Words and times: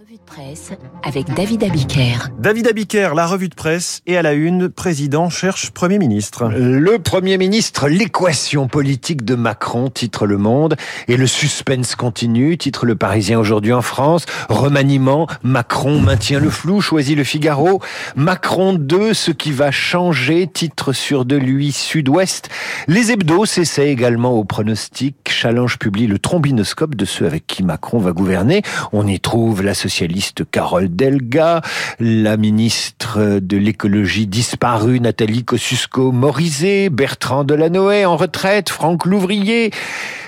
revue 0.00 0.16
de 0.16 0.24
presse 0.24 0.72
avec 1.02 1.26
David 1.34 1.62
Abiker. 1.62 2.30
David 2.38 2.68
Abiker, 2.68 3.14
la 3.14 3.26
revue 3.26 3.50
de 3.50 3.54
presse 3.54 4.00
et 4.06 4.16
à 4.16 4.22
la 4.22 4.32
une, 4.32 4.70
président 4.70 5.28
cherche 5.28 5.72
Premier 5.72 5.98
ministre. 5.98 6.48
Le 6.48 6.98
Premier 6.98 7.36
ministre, 7.36 7.86
l'équation 7.86 8.66
politique 8.66 9.26
de 9.26 9.34
Macron, 9.34 9.90
titre 9.90 10.26
Le 10.26 10.38
Monde, 10.38 10.76
et 11.08 11.18
le 11.18 11.26
suspense 11.26 11.96
continue, 11.96 12.56
titre 12.56 12.86
Le 12.86 12.96
Parisien 12.96 13.38
aujourd'hui 13.38 13.74
en 13.74 13.82
France, 13.82 14.24
remaniement, 14.48 15.26
Macron 15.42 16.00
maintient 16.00 16.40
le 16.40 16.48
flou, 16.48 16.80
choisit 16.80 17.16
le 17.16 17.24
Figaro, 17.24 17.82
Macron 18.16 18.72
2, 18.72 19.12
ce 19.12 19.32
qui 19.32 19.52
va 19.52 19.70
changer, 19.70 20.46
titre 20.46 20.94
sur 20.94 21.26
de 21.26 21.36
lui 21.36 21.72
Sud-Ouest, 21.72 22.48
les 22.88 23.12
hebdos 23.12 23.44
s'essaient 23.44 23.90
également 23.90 24.32
au 24.32 24.44
pronostic, 24.44 25.16
Challenge 25.28 25.78
publie 25.78 26.06
le 26.06 26.18
trombinoscope 26.18 26.94
de 26.94 27.04
ceux 27.04 27.26
avec 27.26 27.46
qui 27.46 27.62
Macron 27.62 27.98
va 27.98 28.12
gouverner, 28.12 28.62
on 28.92 29.06
y 29.06 29.20
trouve 29.20 29.62
la 29.62 29.74
socialiste 29.90 30.44
Carole 30.48 30.88
Delga, 30.88 31.62
la 31.98 32.36
ministre 32.36 33.40
de 33.40 33.56
l'écologie 33.56 34.28
disparue 34.28 35.00
Nathalie 35.00 35.44
Kosciusko-Morizet, 35.44 36.90
Bertrand 36.90 37.42
Delanoë 37.42 38.06
en 38.06 38.16
retraite, 38.16 38.70
Franck 38.70 39.04
Louvrier, 39.04 39.72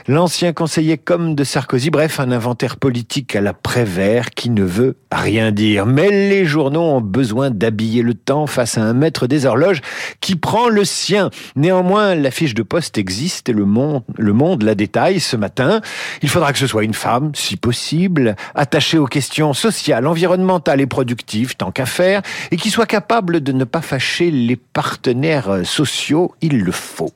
l'ancien 0.09 0.52
conseiller 0.52 0.98
com 0.98 1.37
de 1.37 1.45
Sarkozy, 1.45 1.90
bref, 1.90 2.18
un 2.18 2.32
inventaire 2.32 2.77
politique 2.77 3.37
à 3.37 3.40
la 3.40 3.52
Prévert 3.52 4.30
qui 4.30 4.51
ne 4.51 4.64
veut 4.64 4.96
rien 5.12 5.52
dire. 5.52 5.87
Mais 5.87 6.10
les 6.10 6.45
journaux 6.45 6.82
ont 6.82 7.01
besoin 7.01 7.51
d'habiller 7.51 8.02
le 8.02 8.15
temps 8.15 8.48
face 8.48 8.79
à 8.79 8.82
un 8.82 8.95
maître 8.95 9.26
des 9.26 9.46
horloges 9.46 9.80
qui 10.20 10.34
prend 10.37 10.68
le 10.68 10.84
sien. 10.84 11.30
Néanmoins, 11.54 12.15
la 12.15 12.30
fiche 12.30 12.54
de 12.54 12.62
poste 12.62 12.98
existe 12.98 13.48
et 13.48 13.52
le 13.52 13.65
monde, 13.65 14.02
le 14.18 14.32
monde 14.32 14.62
la 14.62 14.74
détaille 14.74 15.20
ce 15.20 15.37
matin. 15.37 15.80
Il 16.23 16.29
faudra 16.29 16.52
que 16.52 16.59
ce 16.59 16.66
soit 16.66 16.82
une 16.82 16.95
femme, 16.95 17.30
si 17.34 17.56
possible, 17.56 18.34
attachée 18.54 18.98
aux 18.98 19.06
questions 19.06 19.41
sociales, 19.52 20.06
environnementales 20.06 20.80
et 20.80 20.87
productives, 20.87 21.56
tant 21.56 21.73
qu'à 21.73 21.87
faire, 21.87 22.23
et 22.52 22.56
qui 22.56 22.70
soit 22.70 22.87
capable 22.87 23.41
de 23.41 23.51
ne 23.51 23.65
pas 23.65 23.80
fâcher 23.80 24.30
les 24.30 24.57
partenaires 24.57 25.65
sociaux, 25.65 26.35
il 26.40 26.60
le 26.60 26.73
faut. 26.73 27.12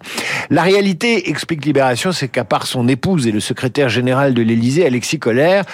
La 0.51 0.63
réalité, 0.63 1.31
explique 1.31 1.65
Libération, 1.65 2.11
c'est 2.11 2.29
qu'à 2.29 2.45
part 2.45 2.67
son 2.67 2.89
épouse 2.89 3.29
et 3.29 3.33
le 3.33 3.41
secrétaire 3.41 3.89
général 3.89 4.35
de 4.35 4.43
l'Élysée, 4.43 4.85
Alexis 4.85 5.21
Collère, 5.21 5.65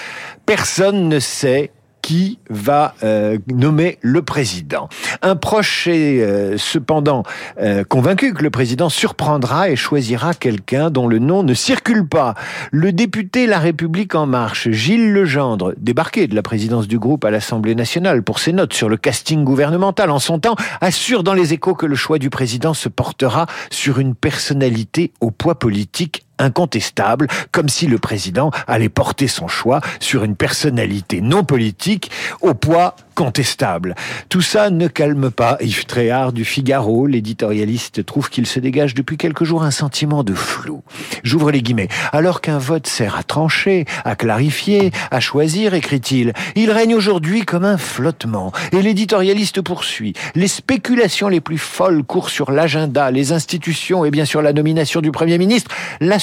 personne 0.44 1.08
ne 1.08 1.18
sait 1.18 1.70
qui 2.12 2.38
va 2.50 2.94
euh, 3.04 3.38
nommer 3.50 3.96
le 4.02 4.20
président. 4.20 4.90
Un 5.22 5.34
proche 5.34 5.86
est 5.86 6.20
euh, 6.20 6.58
cependant 6.58 7.22
euh, 7.58 7.84
convaincu 7.84 8.34
que 8.34 8.42
le 8.42 8.50
président 8.50 8.90
surprendra 8.90 9.70
et 9.70 9.76
choisira 9.76 10.34
quelqu'un 10.34 10.90
dont 10.90 11.08
le 11.08 11.18
nom 11.18 11.42
ne 11.42 11.54
circule 11.54 12.06
pas. 12.06 12.34
Le 12.70 12.92
député 12.92 13.46
La 13.46 13.58
République 13.58 14.14
en 14.14 14.26
marche, 14.26 14.68
Gilles 14.68 15.14
Legendre, 15.14 15.72
débarqué 15.78 16.26
de 16.26 16.34
la 16.34 16.42
présidence 16.42 16.86
du 16.86 16.98
groupe 16.98 17.24
à 17.24 17.30
l'Assemblée 17.30 17.74
nationale 17.74 18.22
pour 18.22 18.40
ses 18.40 18.52
notes 18.52 18.74
sur 18.74 18.90
le 18.90 18.98
casting 18.98 19.42
gouvernemental 19.42 20.10
en 20.10 20.18
son 20.18 20.38
temps, 20.38 20.56
assure 20.82 21.22
dans 21.22 21.32
les 21.32 21.54
échos 21.54 21.74
que 21.74 21.86
le 21.86 21.94
choix 21.94 22.18
du 22.18 22.28
président 22.28 22.74
se 22.74 22.90
portera 22.90 23.46
sur 23.70 23.98
une 23.98 24.14
personnalité 24.14 25.14
au 25.22 25.30
poids 25.30 25.58
politique 25.58 26.26
incontestable, 26.42 27.28
comme 27.50 27.68
si 27.68 27.86
le 27.86 27.98
président 27.98 28.50
allait 28.66 28.88
porter 28.88 29.28
son 29.28 29.48
choix 29.48 29.80
sur 30.00 30.24
une 30.24 30.36
personnalité 30.36 31.20
non 31.20 31.44
politique 31.44 32.10
au 32.40 32.54
poids 32.54 32.96
contestable. 33.14 33.94
Tout 34.28 34.40
ça 34.40 34.70
ne 34.70 34.88
calme 34.88 35.30
pas 35.30 35.58
Yves 35.60 35.86
Tréhard 35.86 36.32
du 36.32 36.44
Figaro. 36.44 37.06
L'éditorialiste 37.06 38.04
trouve 38.04 38.30
qu'il 38.30 38.46
se 38.46 38.58
dégage 38.58 38.94
depuis 38.94 39.16
quelques 39.16 39.44
jours 39.44 39.62
un 39.62 39.70
sentiment 39.70 40.24
de 40.24 40.34
flou. 40.34 40.82
J'ouvre 41.22 41.50
les 41.50 41.62
guillemets. 41.62 41.88
Alors 42.12 42.40
qu'un 42.40 42.58
vote 42.58 42.86
sert 42.86 43.16
à 43.16 43.22
trancher, 43.22 43.84
à 44.04 44.16
clarifier, 44.16 44.92
à 45.10 45.20
choisir, 45.20 45.74
écrit-il, 45.74 46.32
il 46.56 46.70
règne 46.70 46.94
aujourd'hui 46.94 47.42
comme 47.42 47.64
un 47.64 47.78
flottement. 47.78 48.52
Et 48.72 48.82
l'éditorialiste 48.82 49.60
poursuit. 49.60 50.14
Les 50.34 50.48
spéculations 50.48 51.28
les 51.28 51.40
plus 51.40 51.58
folles 51.58 52.04
courent 52.04 52.30
sur 52.30 52.50
l'agenda, 52.50 53.10
les 53.10 53.32
institutions 53.32 54.04
et 54.04 54.10
bien 54.10 54.24
sûr 54.24 54.42
la 54.42 54.52
nomination 54.52 55.00
du 55.00 55.12
Premier 55.12 55.38
ministre. 55.38 55.70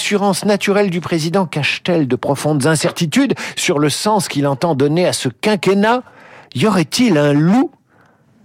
L'assurance 0.09 0.43
naturelle 0.43 0.89
du 0.89 1.01
président 1.01 1.45
cache-t-elle 1.45 2.07
de 2.07 2.15
profondes 2.15 2.65
incertitudes 2.65 3.35
sur 3.55 3.77
le 3.77 3.89
sens 3.89 4.27
qu'il 4.27 4.47
entend 4.47 4.73
donner 4.73 5.05
à 5.05 5.13
ce 5.13 5.29
quinquennat? 5.29 6.01
Y 6.55 6.65
aurait-il 6.65 7.15
un 7.19 7.31
loup? 7.31 7.69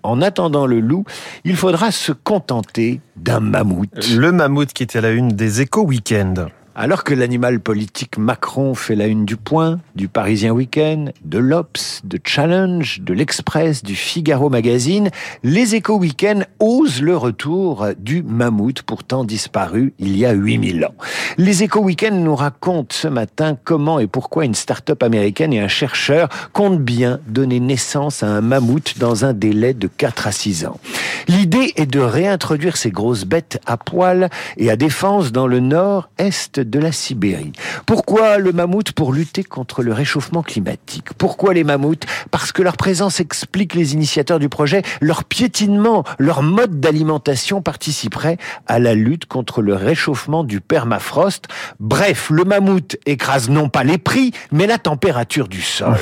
En 0.02 0.20
attendant 0.20 0.66
le 0.66 0.80
loup, 0.80 1.06
il 1.44 1.56
faudra 1.56 1.90
se 1.90 2.12
contenter 2.12 3.00
d'un 3.16 3.40
mammouth. 3.40 3.88
Le 4.14 4.30
mammouth 4.30 4.74
qui 4.74 4.82
était 4.82 4.98
à 4.98 5.00
la 5.00 5.12
une 5.12 5.28
des 5.28 5.62
échos 5.62 5.86
week-end. 5.86 6.48
Alors 6.76 7.04
que 7.04 7.14
l'animal 7.14 7.60
politique 7.60 8.18
Macron 8.18 8.74
fait 8.74 8.96
la 8.96 9.06
une 9.06 9.24
du 9.24 9.36
Point, 9.36 9.78
du 9.94 10.08
Parisien 10.08 10.50
Week-end, 10.50 11.06
de 11.24 11.38
l'Obs, 11.38 12.00
de 12.02 12.18
Challenge, 12.24 13.00
de 13.00 13.14
l'Express, 13.14 13.84
du 13.84 13.94
Figaro 13.94 14.50
Magazine, 14.50 15.10
les 15.44 15.76
échos 15.76 15.96
week-end 15.96 16.40
osent 16.58 17.00
le 17.00 17.16
retour 17.16 17.86
du 17.96 18.24
mammouth 18.24 18.82
pourtant 18.82 19.22
disparu 19.22 19.94
il 20.00 20.16
y 20.16 20.26
a 20.26 20.32
8000 20.32 20.84
ans. 20.84 20.96
Les 21.38 21.62
échos 21.62 21.80
week-end 21.80 22.10
nous 22.10 22.34
racontent 22.34 22.92
ce 22.92 23.06
matin 23.06 23.56
comment 23.62 24.00
et 24.00 24.08
pourquoi 24.08 24.44
une 24.44 24.54
start-up 24.54 25.04
américaine 25.04 25.52
et 25.52 25.60
un 25.60 25.68
chercheur 25.68 26.28
comptent 26.52 26.82
bien 26.82 27.20
donner 27.28 27.60
naissance 27.60 28.24
à 28.24 28.26
un 28.26 28.40
mammouth 28.40 28.98
dans 28.98 29.24
un 29.24 29.32
délai 29.32 29.74
de 29.74 29.86
4 29.86 30.26
à 30.26 30.32
6 30.32 30.66
ans. 30.66 30.80
L'idée 31.28 31.72
est 31.76 31.86
de 31.86 32.00
réintroduire 32.00 32.76
ces 32.76 32.90
grosses 32.90 33.24
bêtes 33.26 33.60
à 33.64 33.76
poil 33.76 34.28
et 34.56 34.70
à 34.70 34.76
défense 34.76 35.30
dans 35.30 35.46
le 35.46 35.60
nord-est 35.60 36.63
de 36.64 36.78
la 36.78 36.92
Sibérie. 36.92 37.52
Pourquoi 37.86 38.38
le 38.38 38.52
mammouth 38.52 38.92
Pour 38.92 39.12
lutter 39.12 39.44
contre 39.44 39.82
le 39.82 39.92
réchauffement 39.92 40.42
climatique? 40.42 41.12
Pourquoi 41.18 41.54
les 41.54 41.64
mammouths? 41.64 42.04
Parce 42.30 42.52
que 42.52 42.62
leur 42.62 42.76
présence 42.76 43.20
explique 43.20 43.74
les 43.74 43.94
initiateurs 43.94 44.38
du 44.38 44.48
projet, 44.48 44.82
leur 45.00 45.24
piétinement, 45.24 46.04
leur 46.18 46.42
mode 46.42 46.80
d'alimentation 46.80 47.62
participerait 47.62 48.38
à 48.66 48.78
la 48.78 48.94
lutte 48.94 49.26
contre 49.26 49.62
le 49.62 49.74
réchauffement 49.74 50.44
du 50.44 50.60
permafrost. 50.60 51.46
Bref, 51.80 52.30
le 52.30 52.44
mammouth 52.44 52.96
écrase 53.06 53.48
non 53.48 53.68
pas 53.68 53.84
les 53.84 53.98
prix, 53.98 54.32
mais 54.52 54.66
la 54.66 54.78
température 54.78 55.48
du 55.48 55.62
sol. 55.62 55.96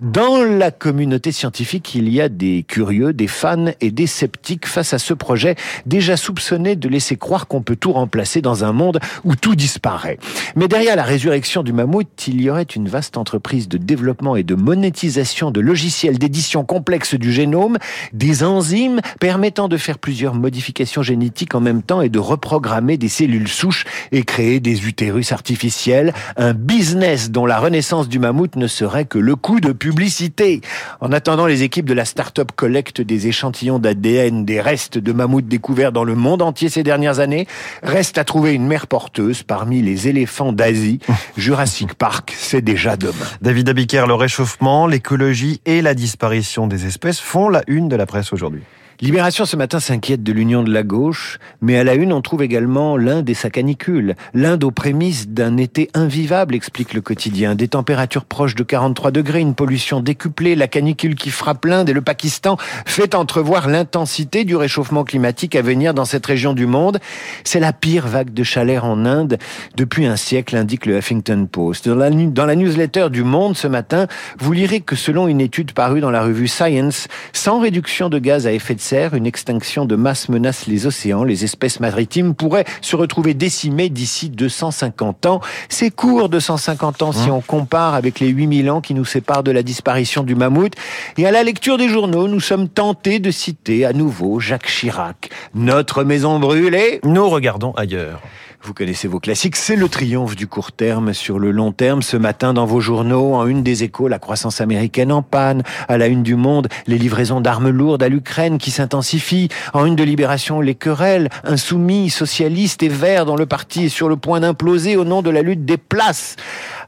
Dans 0.00 0.42
la 0.42 0.70
communauté 0.70 1.32
scientifique, 1.32 1.94
il 1.94 2.08
y 2.08 2.20
a 2.20 2.28
des 2.28 2.64
curieux, 2.66 3.12
des 3.12 3.28
fans 3.28 3.66
et 3.80 3.90
des 3.90 4.06
sceptiques 4.06 4.66
face 4.66 4.92
à 4.94 4.98
ce 4.98 5.14
projet 5.14 5.56
déjà 5.86 6.16
soupçonné 6.16 6.76
de 6.76 6.88
laisser 6.88 7.16
croire 7.16 7.46
qu'on 7.46 7.62
peut 7.62 7.76
tout 7.76 7.92
remplacer 7.92 8.40
dans 8.40 8.64
un 8.64 8.72
monde 8.72 9.00
où 9.24 9.36
tout 9.36 9.54
disparaît. 9.54 10.07
Mais 10.56 10.68
derrière 10.68 10.96
la 10.96 11.02
résurrection 11.02 11.62
du 11.62 11.72
mammouth, 11.72 12.26
il 12.26 12.40
y 12.40 12.50
aurait 12.50 12.62
une 12.62 12.88
vaste 12.88 13.16
entreprise 13.16 13.68
de 13.68 13.78
développement 13.78 14.36
et 14.36 14.42
de 14.42 14.54
monétisation 14.54 15.50
de 15.50 15.60
logiciels 15.60 16.18
d'édition 16.18 16.64
complexe 16.64 17.14
du 17.14 17.32
génome, 17.32 17.78
des 18.12 18.42
enzymes 18.44 19.00
permettant 19.20 19.68
de 19.68 19.76
faire 19.76 19.98
plusieurs 19.98 20.34
modifications 20.34 21.02
génétiques 21.02 21.54
en 21.54 21.60
même 21.60 21.82
temps 21.82 22.02
et 22.02 22.08
de 22.08 22.18
reprogrammer 22.18 22.96
des 22.96 23.08
cellules 23.08 23.48
souches 23.48 23.84
et 24.12 24.22
créer 24.22 24.60
des 24.60 24.86
utérus 24.86 25.32
artificiels, 25.32 26.12
un 26.36 26.54
business 26.54 27.30
dont 27.30 27.46
la 27.46 27.58
renaissance 27.58 28.08
du 28.08 28.18
mammouth 28.18 28.56
ne 28.56 28.66
serait 28.66 29.04
que 29.04 29.18
le 29.18 29.36
coup 29.36 29.60
de 29.60 29.72
publicité. 29.72 30.60
En 31.00 31.12
attendant, 31.12 31.46
les 31.46 31.62
équipes 31.62 31.86
de 31.86 31.94
la 31.94 32.04
start-up 32.04 32.52
collectent 32.54 33.00
des 33.00 33.26
échantillons 33.26 33.78
d'ADN 33.78 34.44
des 34.44 34.60
restes 34.60 34.98
de 34.98 35.12
mammouths 35.12 35.46
découverts 35.48 35.92
dans 35.92 36.04
le 36.04 36.14
monde 36.14 36.42
entier 36.42 36.68
ces 36.68 36.82
dernières 36.82 37.20
années. 37.20 37.46
Reste 37.82 38.18
à 38.18 38.24
trouver 38.24 38.54
une 38.54 38.66
mère 38.66 38.86
porteuse 38.86 39.42
parmi 39.42 39.82
les 39.82 39.97
éléphants 40.06 40.52
d'Asie. 40.52 41.00
Jurassic 41.36 41.94
Park, 41.94 42.34
c'est 42.38 42.62
déjà 42.62 42.96
demain. 42.96 43.14
David 43.42 43.68
Abiker, 43.68 44.04
le 44.06 44.14
réchauffement, 44.14 44.86
l'écologie 44.86 45.60
et 45.66 45.82
la 45.82 45.94
disparition 45.94 46.66
des 46.66 46.86
espèces 46.86 47.18
font 47.18 47.48
la 47.48 47.62
une 47.66 47.88
de 47.88 47.96
la 47.96 48.06
presse 48.06 48.32
aujourd'hui. 48.32 48.62
Libération 49.00 49.44
ce 49.44 49.54
matin 49.54 49.78
s'inquiète 49.78 50.24
de 50.24 50.32
l'union 50.32 50.64
de 50.64 50.72
la 50.72 50.82
gauche, 50.82 51.38
mais 51.60 51.78
à 51.78 51.84
la 51.84 51.94
une 51.94 52.12
on 52.12 52.20
trouve 52.20 52.42
également 52.42 52.96
l'Inde 52.96 53.30
et 53.30 53.34
sa 53.34 53.48
canicule. 53.48 54.16
L'Inde 54.34 54.64
aux 54.64 54.72
prémices 54.72 55.28
d'un 55.28 55.56
été 55.56 55.88
invivable, 55.94 56.56
explique 56.56 56.94
le 56.94 57.00
quotidien. 57.00 57.54
Des 57.54 57.68
températures 57.68 58.24
proches 58.24 58.56
de 58.56 58.64
43 58.64 59.12
degrés, 59.12 59.38
une 59.38 59.54
pollution 59.54 60.00
décuplée, 60.00 60.56
la 60.56 60.66
canicule 60.66 61.14
qui 61.14 61.30
frappe 61.30 61.64
l'Inde 61.64 61.88
et 61.88 61.92
le 61.92 62.00
Pakistan 62.00 62.56
fait 62.86 63.14
entrevoir 63.14 63.68
l'intensité 63.68 64.44
du 64.44 64.56
réchauffement 64.56 65.04
climatique 65.04 65.54
à 65.54 65.62
venir 65.62 65.94
dans 65.94 66.04
cette 66.04 66.26
région 66.26 66.52
du 66.52 66.66
monde. 66.66 66.98
C'est 67.44 67.60
la 67.60 67.72
pire 67.72 68.08
vague 68.08 68.34
de 68.34 68.42
chaleur 68.42 68.84
en 68.84 69.06
Inde 69.06 69.38
depuis 69.76 70.06
un 70.06 70.16
siècle, 70.16 70.56
indique 70.56 70.86
le 70.86 70.96
Huffington 70.96 71.46
Post. 71.46 71.88
Dans 71.88 72.46
la, 72.46 72.56
newsletter 72.56 73.10
du 73.12 73.22
Monde 73.22 73.56
ce 73.56 73.68
matin, 73.68 74.08
vous 74.40 74.52
lirez 74.52 74.80
que 74.80 74.96
selon 74.96 75.28
une 75.28 75.40
étude 75.40 75.70
parue 75.70 76.00
dans 76.00 76.10
la 76.10 76.24
revue 76.24 76.48
Science, 76.48 77.06
sans 77.32 77.60
réduction 77.60 78.08
de 78.08 78.18
gaz 78.18 78.48
à 78.48 78.52
effet 78.52 78.74
de 78.74 78.87
une 78.92 79.26
extinction 79.26 79.84
de 79.84 79.96
masse 79.96 80.28
menace 80.28 80.66
les 80.66 80.86
océans. 80.86 81.24
Les 81.24 81.44
espèces 81.44 81.80
maritimes 81.80 82.34
pourraient 82.34 82.64
se 82.80 82.96
retrouver 82.96 83.34
décimées 83.34 83.88
d'ici 83.88 84.30
250 84.30 85.26
ans. 85.26 85.40
C'est 85.68 85.90
court 85.90 86.28
250 86.28 87.02
ans 87.02 87.12
si 87.12 87.30
on 87.30 87.40
compare 87.40 87.94
avec 87.94 88.20
les 88.20 88.28
8000 88.28 88.70
ans 88.70 88.80
qui 88.80 88.94
nous 88.94 89.04
séparent 89.04 89.42
de 89.42 89.50
la 89.50 89.62
disparition 89.62 90.22
du 90.22 90.34
mammouth. 90.34 90.72
Et 91.16 91.26
à 91.26 91.30
la 91.30 91.42
lecture 91.42 91.76
des 91.76 91.88
journaux, 91.88 92.28
nous 92.28 92.40
sommes 92.40 92.68
tentés 92.68 93.18
de 93.18 93.30
citer 93.30 93.84
à 93.84 93.92
nouveau 93.92 94.40
Jacques 94.40 94.66
Chirac. 94.66 95.30
Notre 95.54 96.04
maison 96.04 96.38
brûlée? 96.38 97.00
Nous 97.04 97.28
regardons 97.28 97.72
ailleurs. 97.72 98.22
Vous 98.60 98.74
connaissez 98.74 99.06
vos 99.06 99.20
classiques, 99.20 99.54
c'est 99.54 99.76
le 99.76 99.88
triomphe 99.88 100.34
du 100.34 100.48
court 100.48 100.72
terme 100.72 101.14
sur 101.14 101.38
le 101.38 101.52
long 101.52 101.70
terme. 101.70 102.02
Ce 102.02 102.16
matin, 102.16 102.52
dans 102.52 102.66
vos 102.66 102.80
journaux, 102.80 103.34
en 103.34 103.46
une 103.46 103.62
des 103.62 103.84
échos, 103.84 104.08
la 104.08 104.18
croissance 104.18 104.60
américaine 104.60 105.12
en 105.12 105.22
panne. 105.22 105.62
À 105.86 105.96
la 105.96 106.08
une 106.08 106.24
du 106.24 106.34
monde, 106.34 106.68
les 106.88 106.98
livraisons 106.98 107.40
d'armes 107.40 107.70
lourdes 107.70 108.02
à 108.02 108.08
l'Ukraine 108.08 108.58
qui 108.58 108.72
s'intensifient. 108.72 109.48
En 109.74 109.86
une 109.86 109.94
de 109.94 110.02
Libération, 110.02 110.60
les 110.60 110.74
querelles, 110.74 111.30
insoumis, 111.44 112.10
socialistes 112.10 112.82
et 112.82 112.88
verts 112.88 113.26
dont 113.26 113.36
le 113.36 113.46
parti 113.46 113.84
est 113.84 113.88
sur 113.88 114.08
le 114.08 114.16
point 114.16 114.40
d'imploser 114.40 114.96
au 114.96 115.04
nom 115.04 115.22
de 115.22 115.30
la 115.30 115.42
lutte 115.42 115.64
des 115.64 115.78
places. 115.78 116.34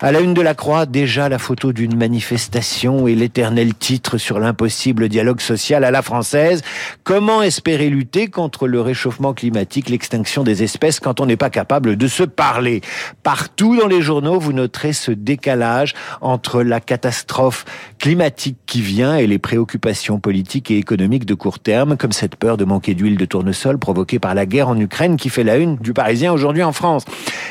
À 0.00 0.10
la 0.10 0.20
une 0.20 0.34
de 0.34 0.42
la 0.42 0.54
Croix, 0.54 0.86
déjà 0.86 1.28
la 1.28 1.38
photo 1.38 1.72
d'une 1.72 1.96
manifestation 1.96 3.06
et 3.06 3.14
l'éternel 3.14 3.74
titre 3.74 4.18
sur 4.18 4.40
l'impossible 4.40 5.08
dialogue 5.08 5.40
social 5.40 5.84
à 5.84 5.92
la 5.92 6.02
française. 6.02 6.62
Comment 7.04 7.42
espérer 7.42 7.90
lutter 7.90 8.26
contre 8.26 8.66
le 8.66 8.80
réchauffement 8.80 9.34
climatique, 9.34 9.88
l'extinction 9.88 10.42
des 10.42 10.64
espèces 10.64 10.98
quand 10.98 11.20
on 11.20 11.26
n'est 11.26 11.36
pas 11.36 11.48
capable? 11.48 11.69
De 11.78 12.08
se 12.08 12.24
parler 12.24 12.80
Partout 13.22 13.76
dans 13.76 13.86
les 13.86 14.02
journaux, 14.02 14.40
vous 14.40 14.52
noterez 14.52 14.92
ce 14.92 15.12
décalage 15.12 15.94
entre 16.20 16.62
la 16.62 16.80
catastrophe 16.80 17.64
climatique 17.98 18.56
qui 18.66 18.80
vient 18.80 19.16
et 19.16 19.28
les 19.28 19.38
préoccupations 19.38 20.18
politiques 20.18 20.70
et 20.70 20.78
économiques 20.78 21.26
de 21.26 21.34
court 21.34 21.60
terme, 21.60 21.96
comme 21.96 22.10
cette 22.10 22.34
peur 22.34 22.56
de 22.56 22.64
manquer 22.64 22.94
d'huile 22.94 23.16
de 23.16 23.24
tournesol 23.24 23.78
provoquée 23.78 24.18
par 24.18 24.34
la 24.34 24.46
guerre 24.46 24.68
en 24.68 24.78
Ukraine 24.78 25.16
qui 25.16 25.28
fait 25.28 25.44
la 25.44 25.58
une 25.58 25.76
du 25.76 25.92
Parisien 25.92 26.32
aujourd'hui 26.32 26.64
en 26.64 26.72
France. 26.72 27.04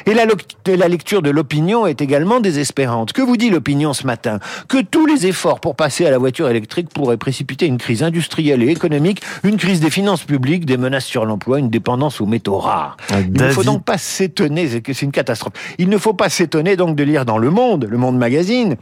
Et 0.05 0.13
la, 0.13 0.25
la 0.65 0.87
lecture 0.87 1.21
de 1.21 1.29
l'opinion 1.29 1.87
est 1.87 2.01
également 2.01 2.41
désespérante. 2.41 3.13
Que 3.13 3.21
vous 3.21 3.37
dit 3.37 3.49
l'opinion 3.49 3.93
ce 3.93 4.05
matin? 4.05 4.39
Que 4.67 4.81
tous 4.81 5.05
les 5.05 5.27
efforts 5.27 5.61
pour 5.61 5.75
passer 5.75 6.05
à 6.05 6.11
la 6.11 6.17
voiture 6.17 6.49
électrique 6.49 6.89
pourraient 6.89 7.17
précipiter 7.17 7.67
une 7.67 7.77
crise 7.77 8.03
industrielle 8.03 8.63
et 8.63 8.69
économique, 8.69 9.21
une 9.43 9.57
crise 9.57 9.79
des 9.79 9.89
finances 9.89 10.23
publiques, 10.23 10.65
des 10.65 10.77
menaces 10.77 11.05
sur 11.05 11.25
l'emploi, 11.25 11.59
une 11.59 11.69
dépendance 11.69 12.19
aux 12.19 12.25
métaux 12.25 12.57
rares. 12.57 12.97
Il 13.11 13.31
ne 13.31 13.49
faut 13.51 13.63
donc 13.63 13.83
pas 13.83 13.97
s'étonner, 13.99 14.67
c'est 14.67 15.01
une 15.03 15.11
catastrophe. 15.11 15.53
Il 15.77 15.89
ne 15.89 15.97
faut 15.97 16.13
pas 16.13 16.29
s'étonner 16.29 16.75
donc 16.75 16.95
de 16.95 17.03
lire 17.03 17.25
dans 17.25 17.37
Le 17.37 17.51
Monde, 17.51 17.85
Le 17.85 17.97
Monde 17.97 18.17
Magazine, 18.17 18.75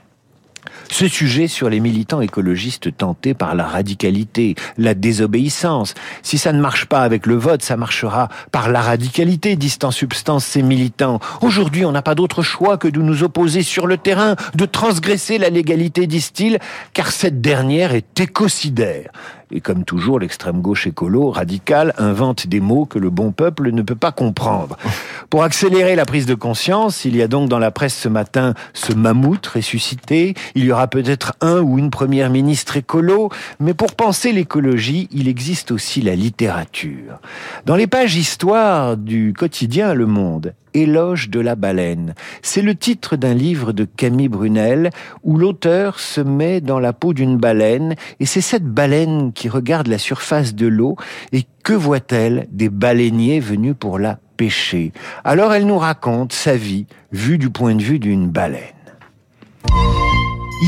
ce 0.89 1.07
sujet 1.07 1.47
sur 1.47 1.69
les 1.69 1.79
militants 1.79 2.21
écologistes 2.21 2.95
tentés 2.95 3.33
par 3.33 3.55
la 3.55 3.65
radicalité, 3.65 4.55
la 4.77 4.93
désobéissance. 4.93 5.93
Si 6.23 6.37
ça 6.37 6.53
ne 6.53 6.61
marche 6.61 6.85
pas 6.85 7.01
avec 7.01 7.25
le 7.25 7.35
vote, 7.35 7.61
ça 7.61 7.77
marchera 7.77 8.29
par 8.51 8.69
la 8.69 8.81
radicalité, 8.81 9.55
disent 9.55 9.79
en 9.83 9.91
substance 9.91 10.45
ces 10.45 10.61
militants. 10.61 11.19
Aujourd'hui, 11.41 11.85
on 11.85 11.91
n'a 11.91 12.01
pas 12.01 12.15
d'autre 12.15 12.41
choix 12.41 12.77
que 12.77 12.87
de 12.87 13.01
nous 13.01 13.23
opposer 13.23 13.63
sur 13.63 13.87
le 13.87 13.97
terrain, 13.97 14.35
de 14.55 14.65
transgresser 14.65 15.37
la 15.37 15.49
légalité, 15.49 16.07
disent-ils, 16.07 16.59
car 16.93 17.11
cette 17.11 17.41
dernière 17.41 17.93
est 17.93 18.19
écocidaire. 18.19 19.11
Et 19.51 19.61
comme 19.61 19.85
toujours, 19.85 20.19
l'extrême 20.19 20.61
gauche 20.61 20.87
écolo, 20.87 21.31
radicale, 21.31 21.93
invente 21.97 22.47
des 22.47 22.59
mots 22.59 22.85
que 22.85 22.99
le 22.99 23.09
bon 23.09 23.31
peuple 23.31 23.71
ne 23.71 23.81
peut 23.81 23.95
pas 23.95 24.11
comprendre. 24.11 24.77
Pour 25.29 25.43
accélérer 25.43 25.95
la 25.95 26.05
prise 26.05 26.25
de 26.25 26.35
conscience, 26.35 27.05
il 27.05 27.15
y 27.15 27.21
a 27.21 27.27
donc 27.27 27.49
dans 27.49 27.59
la 27.59 27.71
presse 27.71 27.95
ce 27.95 28.09
matin 28.09 28.53
ce 28.73 28.93
mammouth 28.93 29.45
ressuscité. 29.47 30.35
Il 30.55 30.65
y 30.65 30.71
aura 30.71 30.87
peut-être 30.87 31.33
un 31.41 31.61
ou 31.61 31.77
une 31.77 31.89
première 31.89 32.29
ministre 32.29 32.77
écolo. 32.77 33.29
Mais 33.59 33.73
pour 33.73 33.95
penser 33.95 34.31
l'écologie, 34.31 35.07
il 35.11 35.27
existe 35.27 35.71
aussi 35.71 36.01
la 36.01 36.15
littérature. 36.15 37.19
Dans 37.65 37.75
les 37.75 37.87
pages 37.87 38.15
histoire 38.15 38.97
du 38.97 39.33
quotidien 39.37 39.93
Le 39.93 40.05
Monde, 40.05 40.53
Éloge 40.77 41.29
de 41.31 41.39
la 41.39 41.55
baleine. 41.55 42.13
C'est 42.43 42.61
le 42.61 42.75
titre 42.75 43.15
d'un 43.15 43.33
livre 43.33 43.71
de 43.71 43.83
Camille 43.83 44.27
Brunel 44.27 44.91
où 45.23 45.35
l'auteur 45.35 45.99
se 45.99 46.21
met 46.21 46.61
dans 46.61 46.79
la 46.79 46.93
peau 46.93 47.13
d'une 47.13 47.37
baleine 47.37 47.95
et 48.19 48.27
c'est 48.27 48.41
cette 48.41 48.63
baleine 48.63 49.33
qui 49.33 49.49
regarde 49.49 49.87
la 49.87 49.97
surface 49.97 50.53
de 50.53 50.67
l'eau 50.67 50.95
et 51.31 51.45
que 51.63 51.73
voit-elle 51.73 52.47
Des 52.51 52.69
baleiniers 52.69 53.39
venus 53.39 53.73
pour 53.79 53.97
la 53.97 54.19
pêcher? 54.37 54.93
Alors 55.23 55.51
elle 55.51 55.65
nous 55.65 55.79
raconte 55.79 56.31
sa 56.31 56.55
vie 56.55 56.85
vue 57.11 57.39
du 57.39 57.49
point 57.49 57.73
de 57.73 57.81
vue 57.81 57.97
d'une 57.97 58.29
baleine. 58.29 58.61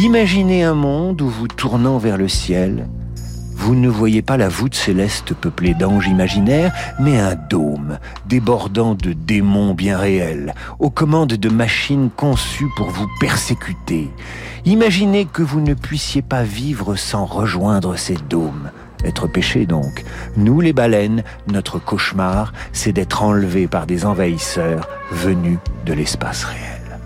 Imaginez 0.04 0.64
un 0.64 0.74
monde 0.74 1.22
où 1.22 1.30
vous 1.30 1.48
tournant 1.48 2.00
vers 2.00 2.18
le 2.18 2.28
ciel, 2.28 2.88
vous 3.60 3.76
ne 3.76 3.90
voyez 3.90 4.22
pas 4.22 4.38
la 4.38 4.48
voûte 4.48 4.74
céleste 4.74 5.34
peuplée 5.34 5.74
d'anges 5.74 6.08
imaginaires, 6.08 6.72
mais 6.98 7.20
un 7.20 7.36
dôme 7.36 8.00
débordant 8.26 8.96
de 8.96 9.12
démons 9.12 9.74
bien 9.74 9.98
réels, 9.98 10.56
aux 10.80 10.90
commandes 10.90 11.34
de 11.34 11.50
machines 11.50 12.10
conçues 12.10 12.70
pour 12.78 12.90
vous 12.90 13.08
persécuter. 13.20 14.10
Imaginez 14.64 15.26
que 15.26 15.44
vous 15.44 15.60
ne 15.60 15.74
puissiez 15.74 16.22
pas 16.22 16.44
vivre 16.44 16.96
sans 16.96 17.26
rejoindre 17.26 17.98
ces 17.98 18.16
dômes. 18.30 18.72
Être 19.04 19.28
péché 19.28 19.66
donc. 19.66 20.06
Nous 20.38 20.62
les 20.62 20.74
baleines, 20.74 21.24
notre 21.52 21.80
cauchemar, 21.80 22.54
c'est 22.72 22.94
d'être 22.94 23.24
enlevés 23.24 23.68
par 23.68 23.86
des 23.86 24.06
envahisseurs 24.06 24.88
venus 25.12 25.60
de 25.86 25.92
l'espace 25.92 26.46
réel. 26.46 27.00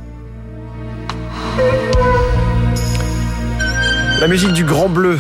La 4.21 4.27
musique 4.27 4.53
du 4.53 4.63
Grand 4.63 4.87
Bleu 4.87 5.17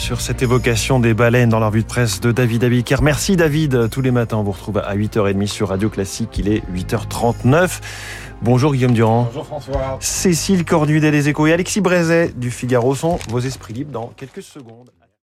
sur 0.00 0.20
cette 0.22 0.40
évocation 0.40 0.98
des 0.98 1.12
baleines 1.12 1.50
dans 1.50 1.60
la 1.60 1.66
revue 1.66 1.82
de 1.82 1.86
presse 1.86 2.20
de 2.20 2.32
David 2.32 2.64
Abiker. 2.64 2.96
Merci 3.02 3.36
David. 3.36 3.90
Tous 3.90 4.00
les 4.00 4.10
matins, 4.10 4.38
on 4.38 4.42
vous 4.42 4.52
retrouve 4.52 4.78
à 4.78 4.96
8h30 4.96 5.46
sur 5.46 5.68
Radio 5.68 5.90
Classique. 5.90 6.38
Il 6.38 6.48
est 6.48 6.62
8h39. 6.72 7.80
Bonjour 8.40 8.72
Guillaume 8.72 8.94
Durand. 8.94 9.24
Bonjour 9.24 9.46
François. 9.46 9.98
Cécile 10.00 10.64
Cornudet 10.64 11.10
des 11.10 11.28
Échos 11.28 11.46
et 11.46 11.52
Alexis 11.52 11.82
Brézet 11.82 12.32
du 12.34 12.50
Figaro 12.50 12.94
sont 12.94 13.18
vos 13.28 13.40
esprits 13.40 13.74
libres 13.74 13.92
dans 13.92 14.06
quelques 14.16 14.42
secondes. 14.42 14.90